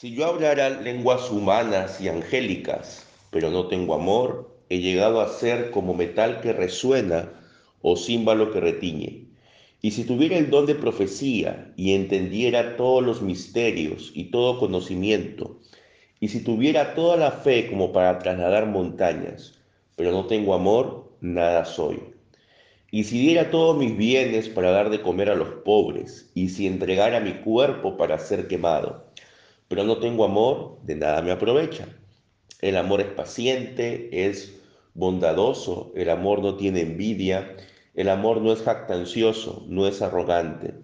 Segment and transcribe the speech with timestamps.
[0.00, 5.70] Si yo hablara lenguas humanas y angélicas, pero no tengo amor, he llegado a ser
[5.72, 7.30] como metal que resuena
[7.82, 9.26] o címbalo que retiñe.
[9.82, 15.60] Y si tuviera el don de profecía y entendiera todos los misterios y todo conocimiento,
[16.18, 19.58] y si tuviera toda la fe como para trasladar montañas,
[19.96, 22.00] pero no tengo amor, nada soy.
[22.90, 26.66] Y si diera todos mis bienes para dar de comer a los pobres, y si
[26.66, 29.09] entregara mi cuerpo para ser quemado,
[29.70, 31.86] pero no tengo amor, de nada me aprovecha.
[32.60, 34.58] El amor es paciente, es
[34.94, 37.56] bondadoso, el amor no tiene envidia,
[37.94, 40.74] el amor no es jactancioso, no es arrogante,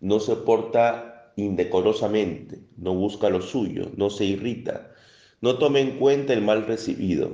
[0.00, 4.92] no se porta indecorosamente, no busca lo suyo, no se irrita,
[5.40, 7.32] no toma en cuenta el mal recibido,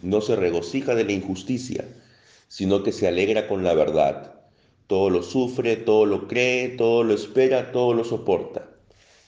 [0.00, 1.84] no se regocija de la injusticia,
[2.48, 4.32] sino que se alegra con la verdad.
[4.86, 8.73] Todo lo sufre, todo lo cree, todo lo espera, todo lo soporta.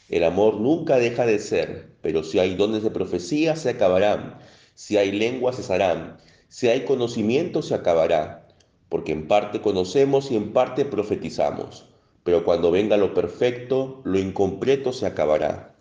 [0.08, 4.38] El amor nunca deja de ser, pero si hay dones de profecía, se acabarán.
[4.74, 6.18] Si hay lengua, cesarán.
[6.48, 8.46] Si hay conocimiento, se acabará.
[8.88, 11.86] Porque en parte conocemos y en parte profetizamos.
[12.22, 15.74] Pero cuando venga lo perfecto, lo incompleto se acabará.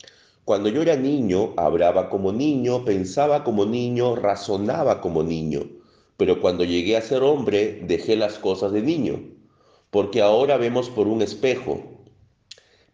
[0.44, 5.62] Cuando yo era niño, hablaba como niño, pensaba como niño, razonaba como niño.
[6.18, 9.22] Pero cuando llegué a ser hombre, dejé las cosas de niño.
[9.92, 11.95] Porque ahora vemos por un espejo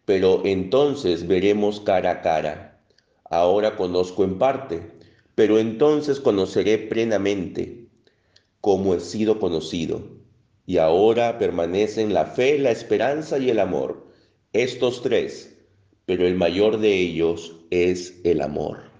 [0.04, 2.80] pero entonces veremos cara a cara.
[3.24, 4.92] Ahora conozco en parte,
[5.34, 7.88] pero entonces conoceré plenamente
[8.60, 10.02] como he sido conocido.
[10.66, 14.06] Y ahora permanecen la fe, la esperanza y el amor,
[14.52, 15.56] estos tres,
[16.06, 18.92] pero el mayor de ellos es el amor.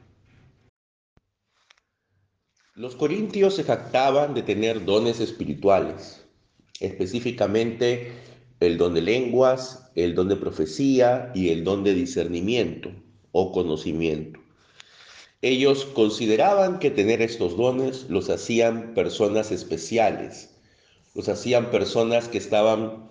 [2.74, 6.24] Los corintios se jactaban de tener dones espirituales,
[6.80, 8.12] específicamente
[8.62, 12.90] el don de lenguas, el don de profecía y el don de discernimiento
[13.32, 14.40] o conocimiento.
[15.42, 20.54] Ellos consideraban que tener estos dones los hacían personas especiales,
[21.14, 23.10] los hacían personas que estaban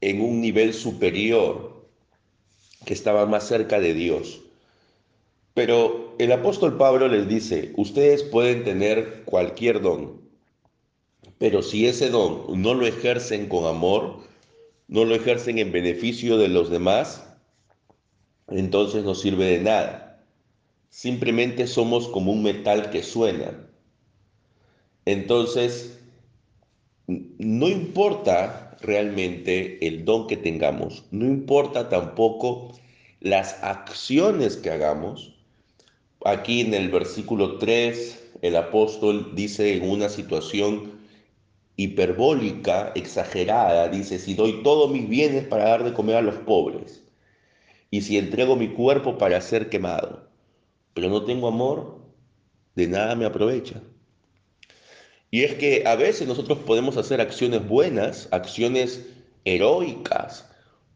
[0.00, 1.86] en un nivel superior,
[2.86, 4.40] que estaban más cerca de Dios.
[5.52, 10.20] Pero el apóstol Pablo les dice, ustedes pueden tener cualquier don,
[11.38, 14.20] pero si ese don no lo ejercen con amor,
[14.88, 17.26] no lo ejercen en beneficio de los demás,
[18.48, 20.24] entonces no sirve de nada.
[20.88, 23.68] Simplemente somos como un metal que suena.
[25.04, 25.98] Entonces,
[27.06, 32.72] no importa realmente el don que tengamos, no importa tampoco
[33.20, 35.34] las acciones que hagamos.
[36.24, 40.95] Aquí en el versículo 3, el apóstol dice en una situación
[41.76, 47.02] hiperbólica, exagerada, dice, si doy todos mis bienes para dar de comer a los pobres,
[47.90, 50.28] y si entrego mi cuerpo para ser quemado,
[50.94, 52.00] pero no tengo amor,
[52.74, 53.82] de nada me aprovecha.
[55.30, 59.06] Y es que a veces nosotros podemos hacer acciones buenas, acciones
[59.44, 60.50] heroicas,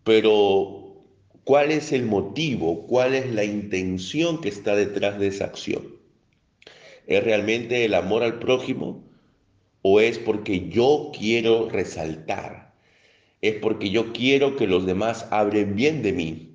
[0.05, 1.05] pero
[1.45, 2.87] ¿cuál es el motivo?
[2.87, 5.97] ¿Cuál es la intención que está detrás de esa acción?
[7.07, 9.10] ¿Es realmente el amor al prójimo?
[9.83, 12.73] O es porque yo quiero resaltar,
[13.41, 16.51] es porque yo quiero que los demás hablen bien de mí,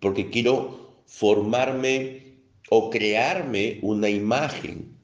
[0.00, 2.36] porque quiero formarme
[2.70, 4.94] o crearme una imagen.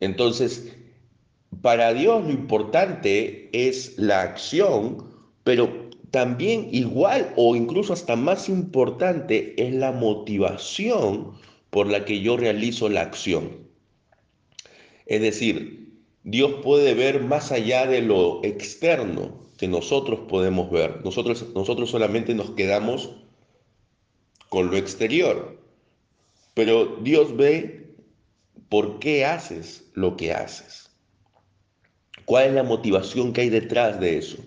[0.00, 0.72] Entonces,
[1.62, 5.04] para Dios lo importante es la acción,
[5.44, 11.32] pero también igual o incluso hasta más importante es la motivación
[11.70, 13.64] por la que yo realizo la acción.
[15.06, 15.83] Es decir,
[16.24, 21.04] Dios puede ver más allá de lo externo que nosotros podemos ver.
[21.04, 23.10] Nosotros, nosotros solamente nos quedamos
[24.48, 25.58] con lo exterior.
[26.54, 27.94] Pero Dios ve
[28.68, 30.90] por qué haces lo que haces.
[32.24, 34.38] ¿Cuál es la motivación que hay detrás de eso?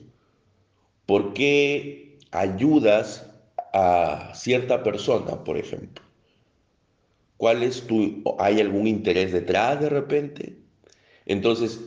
[1.05, 3.29] ¿Por qué ayudas
[3.71, 6.03] a cierta persona, por ejemplo?
[7.37, 10.56] ¿Cuál es tu, hay algún interés detrás de repente?
[11.27, 11.81] Entonces,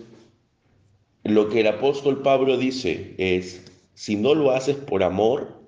[1.25, 3.63] lo que el apóstol Pablo dice es,
[3.95, 5.61] si no lo haces por amor,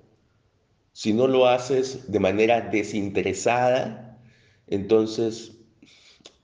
[0.93, 4.19] si no lo haces de manera desinteresada,
[4.67, 5.53] entonces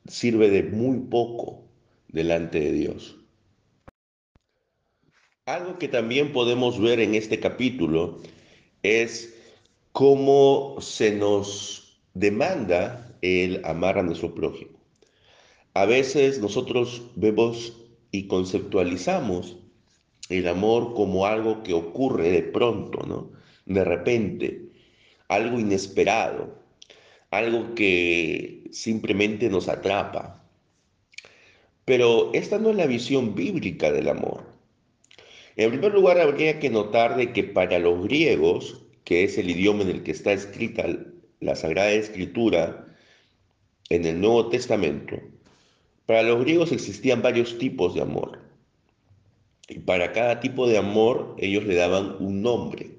[0.08, 1.64] sirve de muy poco
[2.08, 3.16] delante de Dios.
[5.46, 8.22] Algo que también podemos ver en este capítulo
[8.84, 9.36] es
[9.92, 14.79] cómo se nos demanda el amar a nuestro prójimo.
[15.80, 17.74] A veces nosotros vemos
[18.12, 19.56] y conceptualizamos
[20.28, 23.32] el amor como algo que ocurre de pronto, ¿no?
[23.66, 24.74] De repente,
[25.30, 26.54] algo inesperado,
[27.32, 30.44] algo que simplemente nos atrapa.
[31.86, 34.44] Pero esta no es la visión bíblica del amor.
[35.56, 39.84] En primer lugar, habría que notar de que para los griegos, que es el idioma
[39.84, 40.86] en el que está escrita
[41.40, 42.86] la Sagrada Escritura
[43.88, 45.22] en el Nuevo Testamento,
[46.10, 48.40] para los griegos existían varios tipos de amor.
[49.68, 52.98] Y para cada tipo de amor ellos le daban un nombre.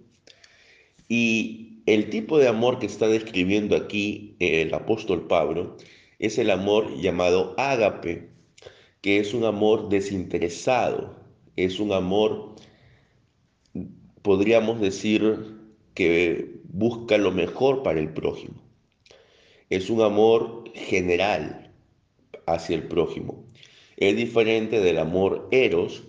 [1.09, 5.77] Y el tipo de amor que está describiendo aquí el apóstol Pablo
[6.21, 8.29] es el amor llamado ágape,
[9.01, 11.17] que es un amor desinteresado,
[11.57, 12.55] es un amor,
[14.23, 15.57] podríamos decir,
[15.95, 18.63] que busca lo mejor para el prójimo.
[19.69, 21.60] Es un amor general
[22.55, 23.45] hacia el prójimo.
[23.97, 26.05] Es diferente del amor eros,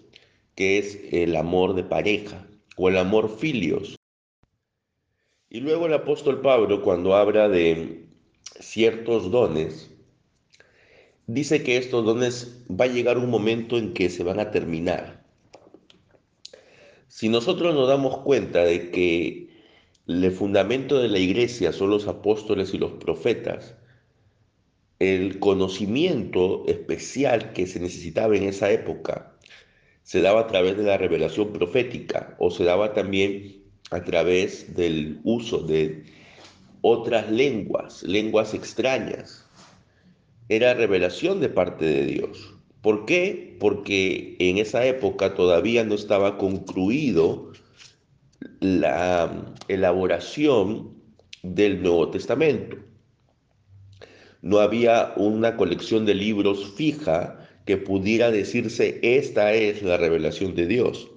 [0.55, 2.47] que es el amor de pareja,
[2.77, 3.97] o el amor filios,
[5.53, 8.05] y luego el apóstol Pablo, cuando habla de
[8.61, 9.91] ciertos dones,
[11.27, 15.25] dice que estos dones va a llegar un momento en que se van a terminar.
[17.09, 19.49] Si nosotros nos damos cuenta de que
[20.07, 23.75] el fundamento de la iglesia son los apóstoles y los profetas,
[25.01, 29.33] el conocimiento especial que se necesitaba en esa época
[30.03, 35.19] se daba a través de la revelación profética o se daba también a través del
[35.23, 36.03] uso de
[36.81, 39.43] otras lenguas, lenguas extrañas.
[40.49, 42.53] Era revelación de parte de Dios.
[42.83, 43.57] ¿Por qué?
[43.59, 47.53] Porque en esa época todavía no estaba concluido
[48.59, 50.93] la elaboración
[51.41, 52.90] del Nuevo Testamento.
[54.41, 60.67] No había una colección de libros fija que pudiera decirse esta es la revelación de
[60.67, 61.09] Dios.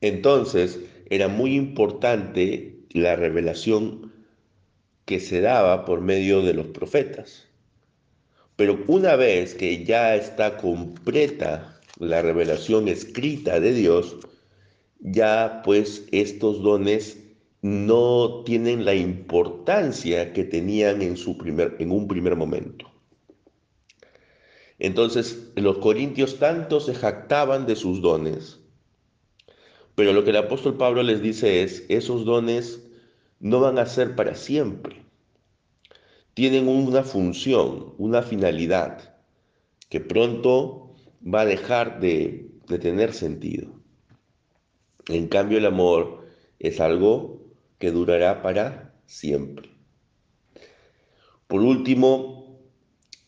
[0.00, 4.12] Entonces, era muy importante la revelación
[5.04, 7.46] que se daba por medio de los profetas.
[8.56, 14.16] Pero una vez que ya está completa la revelación escrita de Dios,
[15.00, 17.18] ya pues estos dones
[17.62, 22.90] no tienen la importancia que tenían en, su primer, en un primer momento.
[24.78, 28.60] Entonces los corintios tanto se jactaban de sus dones
[29.96, 32.86] pero lo que el apóstol Pablo les dice es, esos dones
[33.40, 35.02] no van a ser para siempre.
[36.34, 39.16] Tienen una función, una finalidad,
[39.88, 43.68] que pronto va a dejar de, de tener sentido.
[45.08, 46.26] En cambio, el amor
[46.58, 47.35] es algo
[47.78, 49.70] que durará para siempre.
[51.46, 52.58] Por último,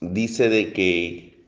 [0.00, 1.46] dice de que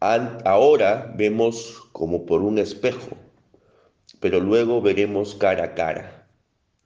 [0.00, 3.16] ahora vemos como por un espejo,
[4.20, 6.26] pero luego veremos cara a cara.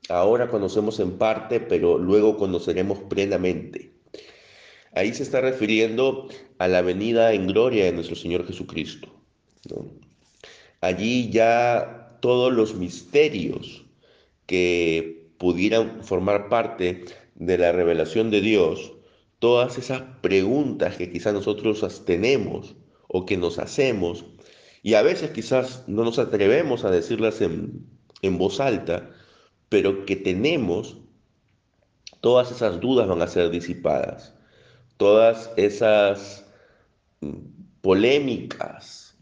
[0.09, 3.93] Ahora conocemos en parte, pero luego conoceremos plenamente.
[4.93, 6.29] Ahí se está refiriendo
[6.59, 9.09] a la venida en gloria de nuestro Señor Jesucristo.
[10.81, 13.86] Allí ya todos los misterios
[14.47, 17.05] que pudieran formar parte
[17.35, 18.93] de la revelación de Dios,
[19.39, 22.75] todas esas preguntas que quizás nosotros tenemos
[23.09, 24.25] o que nos hacemos,
[24.83, 27.89] y a veces quizás no nos atrevemos a decirlas en,
[28.39, 29.11] voz alta,
[29.69, 30.99] pero que tenemos,
[32.21, 34.33] todas esas dudas van a ser disipadas.
[34.97, 36.47] Todas esas
[37.21, 37.33] mm,
[37.81, 39.17] polémicas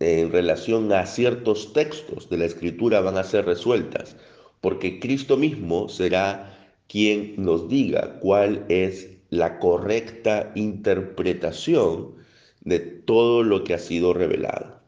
[0.00, 4.16] en relación a ciertos textos de la escritura van a ser resueltas,
[4.62, 12.14] porque Cristo mismo será quien nos diga cuál es la correcta interpretación
[12.60, 14.80] de todo lo que ha sido revelado.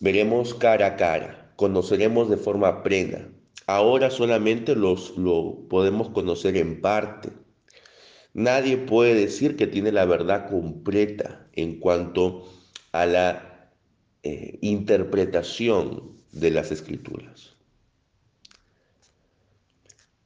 [0.00, 3.28] Veremos cara a cara, conoceremos de forma plena.
[3.66, 7.30] Ahora solamente los, lo podemos conocer en parte.
[8.34, 12.44] Nadie puede decir que tiene la verdad completa en cuanto
[12.92, 13.70] a la
[14.24, 17.54] eh, interpretación de las escrituras.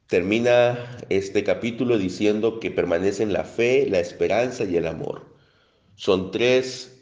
[0.07, 5.35] Termina este capítulo diciendo que permanecen la fe, la esperanza y el amor.
[5.97, 6.95] Son tres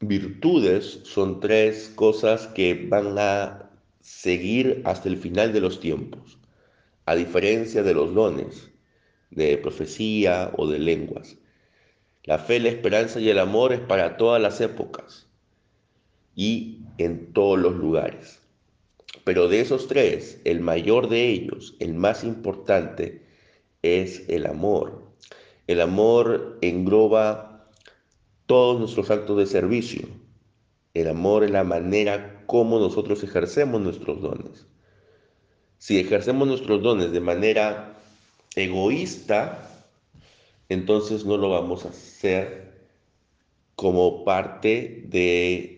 [0.00, 6.38] virtudes son tres cosas que van a seguir hasta el final de los tiempos,
[7.06, 8.70] a diferencia de los dones
[9.30, 11.36] de profecía o de lenguas.
[12.24, 15.28] La fe, la esperanza y el amor es para todas las épocas
[16.34, 18.40] y en todos los lugares.
[19.24, 23.22] Pero de esos tres, el mayor de ellos, el más importante,
[23.82, 25.02] es el amor.
[25.66, 27.68] El amor engloba
[28.46, 30.06] todos nuestros actos de servicio.
[30.94, 34.66] El amor es la manera como nosotros ejercemos nuestros dones.
[35.78, 37.98] Si ejercemos nuestros dones de manera
[38.54, 39.84] egoísta,
[40.68, 42.88] entonces no lo vamos a hacer
[43.74, 45.75] como parte de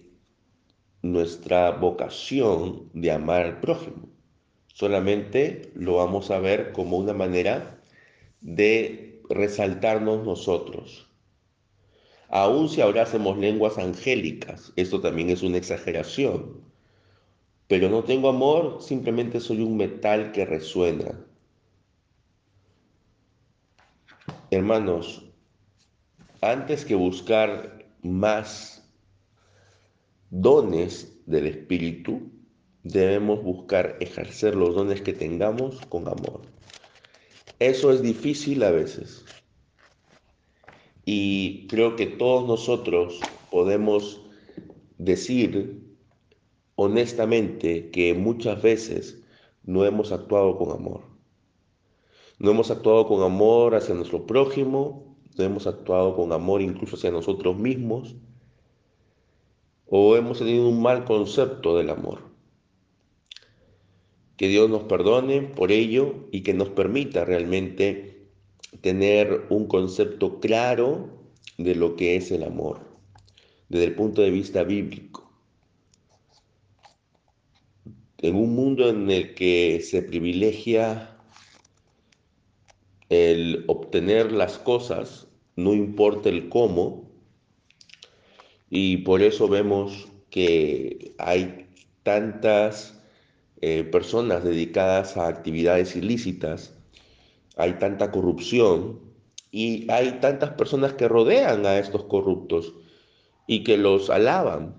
[1.03, 4.09] nuestra vocación de amar al prójimo.
[4.67, 7.81] Solamente lo vamos a ver como una manera
[8.41, 11.07] de resaltarnos nosotros.
[12.29, 16.61] Aún si ahora hacemos lenguas angélicas, esto también es una exageración.
[17.67, 21.19] Pero no tengo amor, simplemente soy un metal que resuena.
[24.51, 25.25] Hermanos,
[26.41, 28.78] antes que buscar más
[30.31, 32.31] dones del Espíritu,
[32.83, 36.43] debemos buscar ejercer los dones que tengamos con amor.
[37.59, 39.25] Eso es difícil a veces.
[41.05, 43.21] Y creo que todos nosotros
[43.51, 44.21] podemos
[44.99, 45.83] decir
[46.75, 49.23] honestamente que muchas veces
[49.65, 51.03] no hemos actuado con amor.
[52.39, 57.11] No hemos actuado con amor hacia nuestro prójimo, no hemos actuado con amor incluso hacia
[57.11, 58.15] nosotros mismos,
[59.89, 62.21] o hemos tenido un mal concepto del amor.
[64.37, 68.29] Que Dios nos perdone por ello y que nos permita realmente
[68.81, 71.09] tener un concepto claro
[71.57, 72.81] de lo que es el amor,
[73.69, 75.29] desde el punto de vista bíblico.
[78.19, 81.17] En un mundo en el que se privilegia
[83.09, 87.08] el obtener las cosas, no importa el cómo,
[88.71, 91.67] y por eso vemos que hay
[92.03, 93.01] tantas
[93.61, 96.79] eh, personas dedicadas a actividades ilícitas
[97.59, 99.01] hay tanta corrupción
[99.51, 102.73] y hay tantas personas que rodean a estos corruptos
[103.49, 104.77] y que los alaban.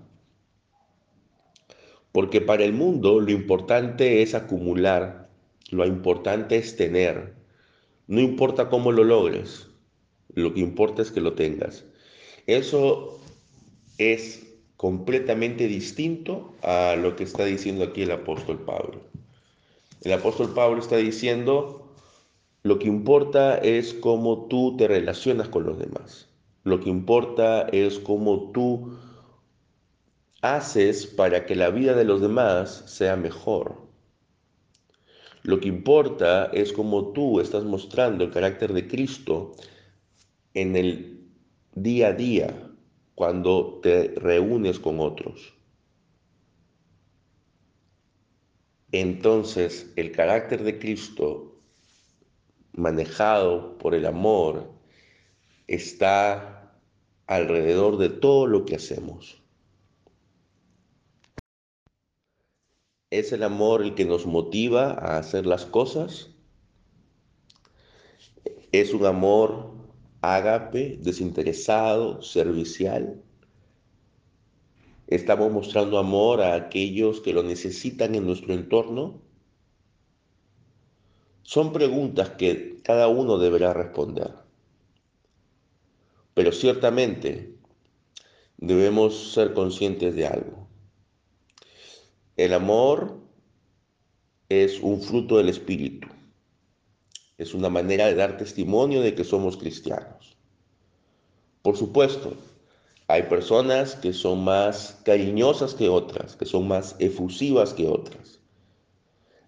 [2.10, 5.28] Porque para el mundo lo importante es acumular,
[5.70, 7.34] lo importante es tener.
[8.06, 9.68] No importa cómo lo logres,
[10.34, 11.84] lo que importa es que lo tengas.
[12.46, 13.20] Eso
[14.00, 14.46] es
[14.78, 19.02] completamente distinto a lo que está diciendo aquí el apóstol Pablo.
[20.00, 21.92] El apóstol Pablo está diciendo,
[22.62, 26.28] lo que importa es cómo tú te relacionas con los demás.
[26.64, 28.96] Lo que importa es cómo tú
[30.40, 33.76] haces para que la vida de los demás sea mejor.
[35.42, 39.56] Lo que importa es cómo tú estás mostrando el carácter de Cristo
[40.54, 41.20] en el
[41.74, 42.69] día a día
[43.20, 45.52] cuando te reúnes con otros.
[48.92, 51.60] Entonces, el carácter de Cristo
[52.72, 54.72] manejado por el amor,
[55.66, 56.80] está
[57.26, 59.42] alrededor de todo lo que hacemos.
[63.10, 66.30] ¿Es el amor el que nos motiva a hacer las cosas?
[68.72, 69.69] ¿Es un amor
[70.20, 73.22] ágape, desinteresado, servicial?
[75.06, 79.20] ¿Estamos mostrando amor a aquellos que lo necesitan en nuestro entorno?
[81.42, 84.32] Son preguntas que cada uno deberá responder.
[86.34, 87.56] Pero ciertamente
[88.56, 90.68] debemos ser conscientes de algo.
[92.36, 93.18] El amor
[94.48, 96.08] es un fruto del Espíritu.
[97.40, 100.36] Es una manera de dar testimonio de que somos cristianos.
[101.62, 102.34] Por supuesto,
[103.06, 108.40] hay personas que son más cariñosas que otras, que son más efusivas que otras.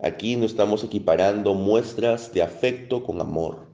[0.01, 3.67] Aquí no estamos equiparando muestras de afecto con amor,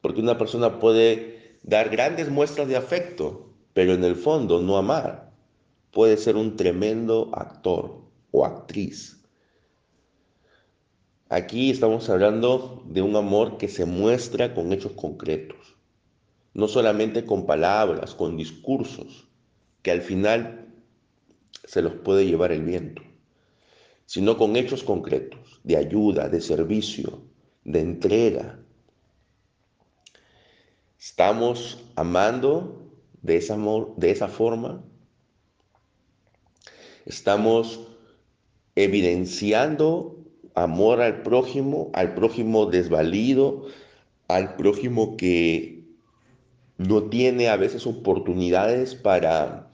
[0.00, 5.34] porque una persona puede dar grandes muestras de afecto, pero en el fondo no amar.
[5.90, 9.13] Puede ser un tremendo actor o actriz.
[11.34, 15.74] Aquí estamos hablando de un amor que se muestra con hechos concretos,
[16.52, 19.26] no solamente con palabras, con discursos,
[19.82, 20.68] que al final
[21.64, 23.02] se los puede llevar el viento
[24.06, 27.22] sino con hechos concretos de ayuda, de servicio,
[27.64, 28.60] de entrega.
[30.98, 33.56] Estamos amando de esa,
[33.96, 34.84] de esa forma.
[37.06, 37.80] Estamos
[38.74, 40.23] evidenciando
[40.54, 43.66] amor al prójimo, al prójimo desvalido,
[44.28, 45.84] al prójimo que
[46.78, 49.70] no tiene a veces oportunidades para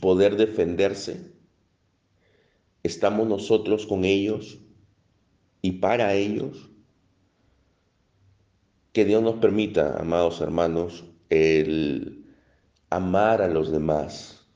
[0.00, 1.38] poder defenderse
[2.82, 4.58] estamos nosotros con ellos
[5.62, 6.70] y para ellos.
[8.92, 12.24] Que Dios nos permita, amados hermanos, el
[12.90, 14.46] amar a los demás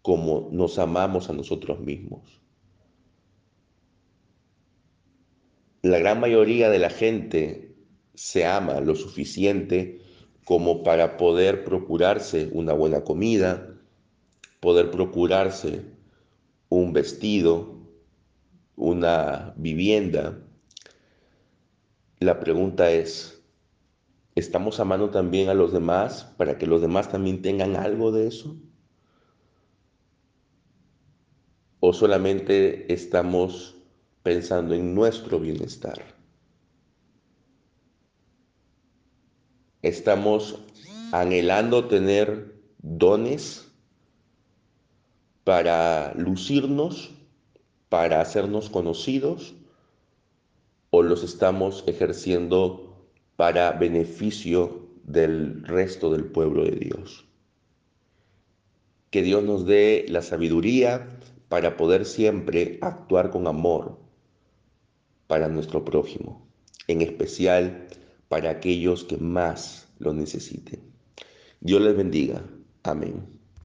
[0.00, 2.41] como nos amamos a nosotros mismos.
[5.82, 7.74] La gran mayoría de la gente
[8.14, 10.00] se ama lo suficiente
[10.44, 13.80] como para poder procurarse una buena comida,
[14.60, 15.82] poder procurarse
[16.68, 17.80] un vestido,
[18.76, 20.38] una vivienda.
[22.20, 23.42] La pregunta es,
[24.36, 28.56] ¿estamos amando también a los demás para que los demás también tengan algo de eso?
[31.80, 33.81] ¿O solamente estamos
[34.22, 36.02] pensando en nuestro bienestar?
[39.82, 40.58] Estamos
[41.12, 43.68] anhelando tener dones
[45.44, 47.10] para lucirnos,
[47.88, 49.54] para hacernos conocidos,
[50.90, 57.26] o los estamos ejerciendo para beneficio del resto del pueblo de Dios.
[59.10, 64.01] Que Dios nos dé la sabiduría para poder siempre actuar con amor
[65.32, 66.46] para nuestro prójimo,
[66.88, 67.86] en especial
[68.28, 70.80] para aquellos que más lo necesiten.
[71.62, 72.44] Dios les bendiga.
[72.82, 73.41] Amén.